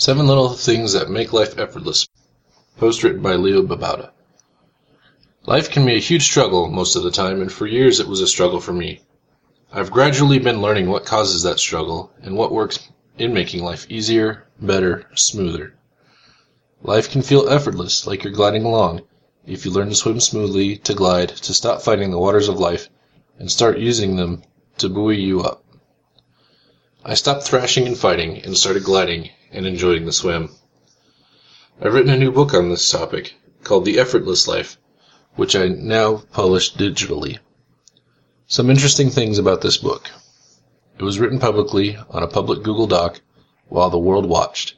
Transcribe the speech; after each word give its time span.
Seven 0.00 0.26
Little 0.26 0.54
Things 0.54 0.94
That 0.94 1.10
Make 1.10 1.34
Life 1.34 1.58
Effortless. 1.58 2.08
Post 2.78 3.02
written 3.02 3.20
by 3.20 3.34
Leo 3.34 3.60
Babauta. 3.60 4.12
Life 5.44 5.70
can 5.70 5.84
be 5.84 5.96
a 5.96 6.00
huge 6.00 6.22
struggle 6.22 6.70
most 6.70 6.96
of 6.96 7.02
the 7.02 7.10
time, 7.10 7.42
and 7.42 7.52
for 7.52 7.66
years 7.66 8.00
it 8.00 8.08
was 8.08 8.22
a 8.22 8.26
struggle 8.26 8.60
for 8.60 8.72
me. 8.72 9.02
I've 9.70 9.90
gradually 9.90 10.38
been 10.38 10.62
learning 10.62 10.88
what 10.88 11.04
causes 11.04 11.42
that 11.42 11.58
struggle 11.58 12.10
and 12.22 12.34
what 12.34 12.50
works 12.50 12.78
in 13.18 13.34
making 13.34 13.62
life 13.62 13.84
easier, 13.90 14.46
better, 14.58 15.06
smoother. 15.14 15.74
Life 16.82 17.10
can 17.10 17.20
feel 17.20 17.50
effortless, 17.50 18.06
like 18.06 18.24
you're 18.24 18.32
gliding 18.32 18.64
along, 18.64 19.02
if 19.46 19.66
you 19.66 19.70
learn 19.70 19.90
to 19.90 19.94
swim 19.94 20.18
smoothly, 20.18 20.78
to 20.78 20.94
glide, 20.94 21.28
to 21.28 21.52
stop 21.52 21.82
fighting 21.82 22.10
the 22.10 22.18
waters 22.18 22.48
of 22.48 22.58
life, 22.58 22.88
and 23.38 23.50
start 23.50 23.78
using 23.78 24.16
them 24.16 24.44
to 24.78 24.88
buoy 24.88 25.20
you 25.20 25.42
up. 25.42 25.62
I 27.04 27.12
stopped 27.12 27.42
thrashing 27.42 27.86
and 27.86 27.98
fighting, 27.98 28.38
and 28.38 28.56
started 28.56 28.84
gliding 28.84 29.28
and 29.52 29.66
enjoying 29.66 30.06
the 30.06 30.12
swim. 30.12 30.50
I've 31.80 31.94
written 31.94 32.12
a 32.12 32.18
new 32.18 32.30
book 32.30 32.54
on 32.54 32.68
this 32.68 32.90
topic, 32.90 33.34
called 33.64 33.84
The 33.84 33.98
Effortless 33.98 34.46
Life, 34.46 34.78
which 35.36 35.56
I 35.56 35.68
now 35.68 36.22
publish 36.32 36.74
digitally. 36.74 37.38
Some 38.46 38.68
interesting 38.68 39.10
things 39.10 39.38
about 39.38 39.60
this 39.60 39.76
book. 39.76 40.10
It 40.98 41.04
was 41.04 41.18
written 41.18 41.38
publicly 41.38 41.96
on 42.10 42.22
a 42.22 42.28
public 42.28 42.62
Google 42.62 42.86
Doc 42.86 43.20
while 43.68 43.90
the 43.90 43.98
world 43.98 44.26
watched. 44.26 44.74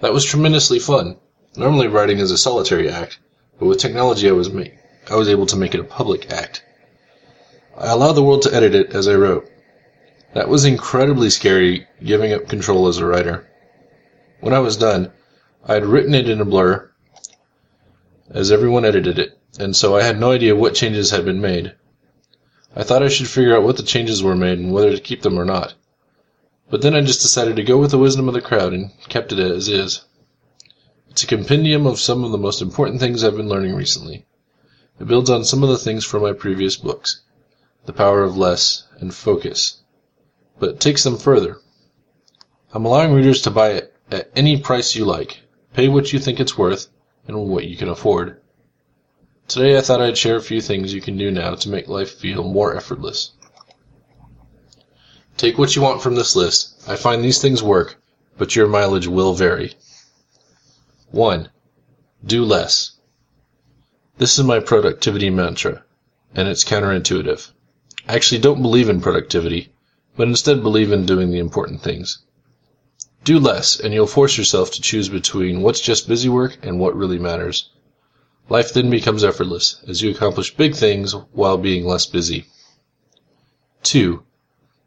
That 0.00 0.12
was 0.12 0.24
tremendously 0.24 0.78
fun. 0.78 1.16
Normally 1.56 1.86
writing 1.86 2.18
is 2.18 2.30
a 2.30 2.38
solitary 2.38 2.90
act, 2.90 3.18
but 3.58 3.66
with 3.66 3.78
technology 3.78 4.28
I 4.28 4.32
was 4.32 4.50
ma- 4.50 4.64
I 5.08 5.14
was 5.14 5.28
able 5.28 5.46
to 5.46 5.56
make 5.56 5.74
it 5.74 5.80
a 5.80 5.84
public 5.84 6.30
act. 6.32 6.64
I 7.78 7.92
allowed 7.92 8.14
the 8.14 8.22
world 8.22 8.42
to 8.42 8.54
edit 8.54 8.74
it 8.74 8.90
as 8.94 9.06
I 9.06 9.14
wrote. 9.14 9.48
That 10.34 10.48
was 10.48 10.64
incredibly 10.64 11.30
scary, 11.30 11.86
giving 12.02 12.32
up 12.32 12.48
control 12.48 12.88
as 12.88 12.98
a 12.98 13.06
writer. 13.06 13.46
When 14.40 14.52
I 14.52 14.58
was 14.58 14.76
done, 14.76 15.12
I 15.64 15.74
had 15.74 15.86
written 15.86 16.14
it 16.14 16.28
in 16.28 16.42
a 16.42 16.44
blur, 16.44 16.90
as 18.28 18.52
everyone 18.52 18.84
edited 18.84 19.18
it, 19.18 19.38
and 19.58 19.74
so 19.74 19.96
I 19.96 20.02
had 20.02 20.20
no 20.20 20.30
idea 20.30 20.54
what 20.54 20.74
changes 20.74 21.10
had 21.10 21.24
been 21.24 21.40
made. 21.40 21.74
I 22.74 22.82
thought 22.82 23.02
I 23.02 23.08
should 23.08 23.28
figure 23.28 23.56
out 23.56 23.62
what 23.62 23.78
the 23.78 23.82
changes 23.82 24.22
were 24.22 24.36
made 24.36 24.58
and 24.58 24.74
whether 24.74 24.90
to 24.90 25.00
keep 25.00 25.22
them 25.22 25.38
or 25.38 25.46
not. 25.46 25.72
But 26.68 26.82
then 26.82 26.94
I 26.94 27.00
just 27.00 27.22
decided 27.22 27.56
to 27.56 27.64
go 27.64 27.78
with 27.78 27.92
the 27.92 27.98
wisdom 27.98 28.28
of 28.28 28.34
the 28.34 28.42
crowd 28.42 28.74
and 28.74 28.90
kept 29.08 29.32
it 29.32 29.38
as 29.38 29.68
is. 29.68 30.02
It's 31.08 31.22
a 31.22 31.26
compendium 31.26 31.86
of 31.86 31.98
some 31.98 32.22
of 32.22 32.30
the 32.30 32.36
most 32.36 32.60
important 32.60 33.00
things 33.00 33.24
I've 33.24 33.38
been 33.38 33.48
learning 33.48 33.74
recently. 33.74 34.26
It 35.00 35.08
builds 35.08 35.30
on 35.30 35.46
some 35.46 35.62
of 35.62 35.70
the 35.70 35.78
things 35.78 36.04
from 36.04 36.22
my 36.22 36.34
previous 36.34 36.76
books, 36.76 37.22
The 37.86 37.94
Power 37.94 38.22
of 38.22 38.36
Less 38.36 38.84
and 39.00 39.14
Focus, 39.14 39.78
but 40.58 40.78
takes 40.78 41.04
them 41.04 41.16
further. 41.16 41.56
I'm 42.74 42.84
allowing 42.84 43.14
readers 43.14 43.40
to 43.42 43.50
buy 43.50 43.70
it 43.70 43.94
at 44.10 44.30
any 44.36 44.60
price 44.60 44.94
you 44.94 45.04
like. 45.04 45.40
Pay 45.74 45.88
what 45.88 46.12
you 46.12 46.18
think 46.18 46.40
it's 46.40 46.56
worth 46.56 46.88
and 47.26 47.48
what 47.48 47.66
you 47.66 47.76
can 47.76 47.88
afford. 47.88 48.40
Today 49.48 49.76
I 49.76 49.80
thought 49.80 50.00
I'd 50.00 50.18
share 50.18 50.36
a 50.36 50.42
few 50.42 50.60
things 50.60 50.92
you 50.92 51.00
can 51.00 51.16
do 51.16 51.30
now 51.30 51.54
to 51.54 51.68
make 51.68 51.88
life 51.88 52.12
feel 52.12 52.42
more 52.42 52.76
effortless. 52.76 53.32
Take 55.36 55.58
what 55.58 55.76
you 55.76 55.82
want 55.82 56.02
from 56.02 56.14
this 56.14 56.34
list. 56.34 56.82
I 56.88 56.96
find 56.96 57.22
these 57.22 57.40
things 57.40 57.62
work, 57.62 57.96
but 58.38 58.56
your 58.56 58.66
mileage 58.66 59.06
will 59.06 59.34
vary. 59.34 59.74
1. 61.10 61.48
Do 62.24 62.44
less. 62.44 62.92
This 64.18 64.38
is 64.38 64.44
my 64.44 64.60
productivity 64.60 65.28
mantra, 65.28 65.84
and 66.34 66.48
it's 66.48 66.64
counterintuitive. 66.64 67.50
I 68.08 68.14
actually 68.14 68.40
don't 68.40 68.62
believe 68.62 68.88
in 68.88 69.00
productivity, 69.00 69.72
but 70.16 70.28
instead 70.28 70.62
believe 70.62 70.90
in 70.90 71.04
doing 71.06 71.30
the 71.30 71.38
important 71.38 71.82
things. 71.82 72.24
Do 73.26 73.40
less, 73.40 73.80
and 73.80 73.92
you'll 73.92 74.06
force 74.06 74.38
yourself 74.38 74.70
to 74.70 74.80
choose 74.80 75.08
between 75.08 75.60
what's 75.60 75.80
just 75.80 76.06
busy 76.06 76.28
work 76.28 76.58
and 76.62 76.78
what 76.78 76.94
really 76.94 77.18
matters. 77.18 77.70
Life 78.48 78.72
then 78.72 78.88
becomes 78.88 79.24
effortless, 79.24 79.82
as 79.88 80.00
you 80.00 80.12
accomplish 80.12 80.54
big 80.54 80.76
things 80.76 81.12
while 81.32 81.58
being 81.58 81.84
less 81.84 82.06
busy. 82.06 82.46
2. 83.82 84.22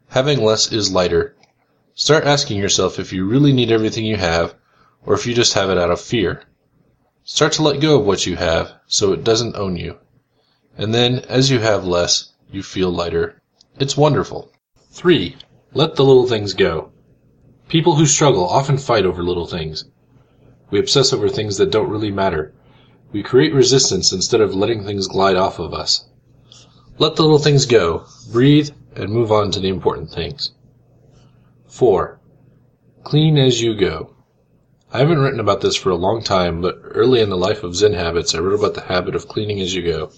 Having 0.08 0.42
less 0.42 0.72
is 0.72 0.90
lighter. 0.90 1.36
Start 1.92 2.24
asking 2.24 2.56
yourself 2.56 2.98
if 2.98 3.12
you 3.12 3.26
really 3.26 3.52
need 3.52 3.70
everything 3.70 4.06
you 4.06 4.16
have, 4.16 4.54
or 5.04 5.12
if 5.12 5.26
you 5.26 5.34
just 5.34 5.52
have 5.52 5.68
it 5.68 5.76
out 5.76 5.90
of 5.90 6.00
fear. 6.00 6.44
Start 7.24 7.52
to 7.52 7.62
let 7.62 7.82
go 7.82 8.00
of 8.00 8.06
what 8.06 8.24
you 8.24 8.36
have, 8.36 8.72
so 8.86 9.12
it 9.12 9.22
doesn't 9.22 9.56
own 9.56 9.76
you. 9.76 9.98
And 10.78 10.94
then, 10.94 11.18
as 11.28 11.50
you 11.50 11.58
have 11.58 11.84
less, 11.84 12.32
you 12.50 12.62
feel 12.62 12.90
lighter. 12.90 13.42
It's 13.78 13.98
wonderful. 13.98 14.50
3. 14.92 15.36
Let 15.74 15.96
the 15.96 16.04
little 16.06 16.26
things 16.26 16.54
go. 16.54 16.92
People 17.70 17.94
who 17.94 18.04
struggle 18.04 18.48
often 18.48 18.78
fight 18.78 19.06
over 19.06 19.22
little 19.22 19.46
things. 19.46 19.84
We 20.72 20.80
obsess 20.80 21.12
over 21.12 21.28
things 21.28 21.56
that 21.58 21.70
don't 21.70 21.88
really 21.88 22.10
matter. 22.10 22.52
We 23.12 23.22
create 23.22 23.54
resistance 23.54 24.12
instead 24.12 24.40
of 24.40 24.56
letting 24.56 24.84
things 24.84 25.06
glide 25.06 25.36
off 25.36 25.60
of 25.60 25.72
us. 25.72 26.08
Let 26.98 27.14
the 27.14 27.22
little 27.22 27.38
things 27.38 27.66
go, 27.66 28.06
breathe, 28.32 28.70
and 28.96 29.12
move 29.12 29.30
on 29.30 29.52
to 29.52 29.60
the 29.60 29.68
important 29.68 30.10
things. 30.10 30.50
4. 31.68 32.18
Clean 33.04 33.38
as 33.38 33.62
you 33.62 33.76
go. 33.76 34.16
I 34.92 34.98
haven't 34.98 35.20
written 35.20 35.38
about 35.38 35.60
this 35.60 35.76
for 35.76 35.90
a 35.90 35.94
long 35.94 36.24
time, 36.24 36.60
but 36.60 36.76
early 36.82 37.20
in 37.20 37.30
the 37.30 37.36
life 37.36 37.62
of 37.62 37.76
Zen 37.76 37.92
habits, 37.92 38.34
I 38.34 38.40
wrote 38.40 38.58
about 38.58 38.74
the 38.74 38.92
habit 38.92 39.14
of 39.14 39.28
cleaning 39.28 39.60
as 39.60 39.72
you 39.76 39.84
go. 39.84 40.10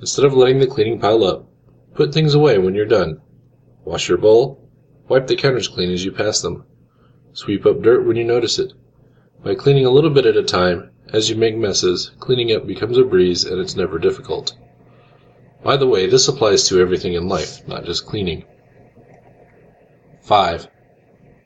Instead 0.00 0.24
of 0.24 0.34
letting 0.34 0.58
the 0.58 0.66
cleaning 0.66 0.98
pile 0.98 1.22
up, 1.22 1.46
put 1.94 2.12
things 2.12 2.34
away 2.34 2.58
when 2.58 2.74
you're 2.74 2.84
done. 2.84 3.20
Wash 3.84 4.08
your 4.08 4.18
bowl, 4.18 4.63
Wipe 5.06 5.26
the 5.26 5.36
counters 5.36 5.68
clean 5.68 5.90
as 5.90 6.02
you 6.02 6.10
pass 6.10 6.40
them. 6.40 6.64
Sweep 7.34 7.66
up 7.66 7.82
dirt 7.82 8.06
when 8.06 8.16
you 8.16 8.24
notice 8.24 8.58
it. 8.58 8.72
By 9.42 9.54
cleaning 9.54 9.84
a 9.84 9.90
little 9.90 10.08
bit 10.08 10.24
at 10.24 10.36
a 10.36 10.42
time, 10.42 10.92
as 11.12 11.28
you 11.28 11.36
make 11.36 11.56
messes, 11.56 12.10
cleaning 12.20 12.50
up 12.52 12.66
becomes 12.66 12.96
a 12.96 13.04
breeze 13.04 13.44
and 13.44 13.60
it's 13.60 13.76
never 13.76 13.98
difficult. 13.98 14.56
By 15.62 15.76
the 15.76 15.86
way, 15.86 16.06
this 16.06 16.26
applies 16.26 16.66
to 16.68 16.80
everything 16.80 17.12
in 17.12 17.28
life, 17.28 17.66
not 17.68 17.84
just 17.84 18.06
cleaning. 18.06 18.44
5. 20.22 20.68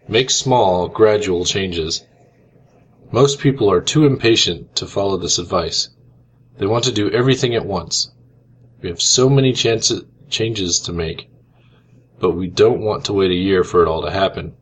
Make 0.07 0.31
small, 0.31 0.87
gradual 0.87 1.45
changes. 1.45 2.07
Most 3.11 3.41
people 3.41 3.69
are 3.69 3.81
too 3.81 4.07
impatient 4.07 4.77
to 4.77 4.87
follow 4.87 5.17
this 5.17 5.39
advice. 5.39 5.89
They 6.59 6.67
want 6.67 6.85
to 6.85 6.93
do 6.93 7.11
everything 7.11 7.57
at 7.57 7.67
once. 7.67 8.13
We 8.81 8.89
have 8.89 9.03
so 9.03 9.29
many 9.29 9.53
chances, 9.53 10.05
changes 10.29 10.79
to 10.81 10.93
make 10.93 11.29
but 12.21 12.33
we 12.33 12.49
don't 12.49 12.81
want 12.81 13.05
to 13.05 13.13
wait 13.13 13.31
a 13.31 13.35
year 13.35 13.65
for 13.65 13.83
it 13.83 13.89
all 13.89 14.03
to 14.03 14.11
happen. 14.11 14.55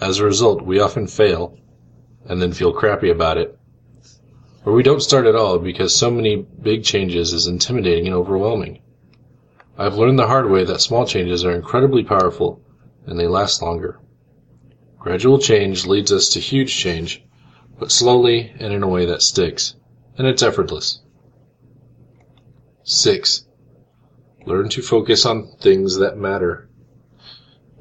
As 0.00 0.18
a 0.18 0.24
result, 0.24 0.62
we 0.62 0.80
often 0.80 1.06
fail 1.06 1.58
and 2.26 2.40
then 2.40 2.52
feel 2.52 2.72
crappy 2.72 3.10
about 3.10 3.38
it. 3.38 3.58
Or 4.64 4.72
we 4.72 4.82
don't 4.82 5.02
start 5.02 5.26
at 5.26 5.34
all 5.34 5.58
because 5.58 5.94
so 5.94 6.10
many 6.10 6.36
big 6.36 6.84
changes 6.84 7.32
is 7.32 7.46
intimidating 7.46 8.06
and 8.06 8.14
overwhelming. 8.14 8.80
I've 9.76 9.96
learned 9.96 10.18
the 10.18 10.26
hard 10.26 10.50
way 10.50 10.64
that 10.64 10.80
small 10.80 11.06
changes 11.06 11.44
are 11.44 11.52
incredibly 11.52 12.04
powerful 12.04 12.60
and 13.06 13.18
they 13.18 13.26
last 13.26 13.62
longer. 13.62 13.98
Gradual 14.98 15.38
change 15.38 15.86
leads 15.86 16.12
us 16.12 16.28
to 16.30 16.40
huge 16.40 16.72
change, 16.72 17.24
but 17.78 17.90
slowly 17.90 18.52
and 18.60 18.72
in 18.72 18.84
a 18.84 18.88
way 18.88 19.06
that 19.06 19.22
sticks, 19.22 19.74
and 20.16 20.28
it's 20.28 20.42
effortless. 20.42 21.00
6. 22.84 23.46
Learn 24.46 24.68
to 24.68 24.82
focus 24.82 25.26
on 25.26 25.48
things 25.60 25.96
that 25.96 26.16
matter. 26.16 26.68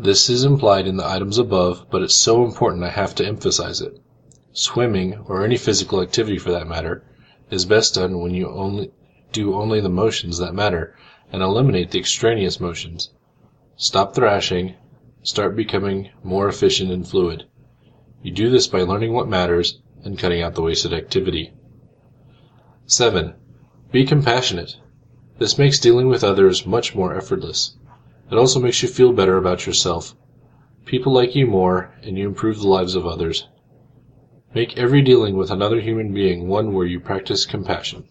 This 0.03 0.31
is 0.31 0.43
implied 0.43 0.87
in 0.87 0.97
the 0.97 1.07
items 1.07 1.37
above, 1.37 1.85
but 1.91 2.01
it's 2.01 2.15
so 2.15 2.43
important 2.43 2.83
I 2.83 2.89
have 2.89 3.13
to 3.13 3.23
emphasize 3.23 3.81
it. 3.81 3.99
Swimming, 4.51 5.19
or 5.27 5.45
any 5.45 5.57
physical 5.57 6.01
activity 6.01 6.39
for 6.39 6.49
that 6.49 6.67
matter, 6.67 7.03
is 7.51 7.65
best 7.65 7.93
done 7.93 8.19
when 8.19 8.33
you 8.33 8.49
only 8.49 8.89
do 9.31 9.53
only 9.53 9.79
the 9.79 9.89
motions 9.89 10.39
that 10.39 10.55
matter 10.55 10.95
and 11.31 11.43
eliminate 11.43 11.91
the 11.91 11.99
extraneous 11.99 12.59
motions. 12.59 13.11
Stop 13.75 14.15
thrashing, 14.15 14.73
start 15.21 15.55
becoming 15.55 16.09
more 16.23 16.47
efficient 16.47 16.89
and 16.89 17.07
fluid. 17.07 17.45
You 18.23 18.31
do 18.31 18.49
this 18.49 18.65
by 18.65 18.81
learning 18.81 19.13
what 19.13 19.27
matters 19.27 19.81
and 20.03 20.17
cutting 20.17 20.41
out 20.41 20.55
the 20.55 20.63
wasted 20.63 20.93
activity. 20.93 21.53
7. 22.87 23.35
Be 23.91 24.07
compassionate. 24.07 24.77
This 25.37 25.59
makes 25.59 25.77
dealing 25.77 26.07
with 26.07 26.23
others 26.23 26.65
much 26.65 26.95
more 26.95 27.15
effortless. 27.15 27.75
It 28.31 28.37
also 28.37 28.61
makes 28.61 28.81
you 28.81 28.87
feel 28.87 29.11
better 29.11 29.35
about 29.35 29.65
yourself. 29.67 30.15
People 30.85 31.11
like 31.11 31.35
you 31.35 31.45
more, 31.45 31.93
and 32.01 32.17
you 32.17 32.25
improve 32.25 32.59
the 32.59 32.67
lives 32.67 32.95
of 32.95 33.05
others. 33.05 33.47
Make 34.55 34.77
every 34.77 35.01
dealing 35.01 35.35
with 35.35 35.51
another 35.51 35.81
human 35.81 36.13
being 36.13 36.47
one 36.47 36.73
where 36.73 36.85
you 36.85 37.01
practice 37.01 37.45
compassion. 37.45 38.05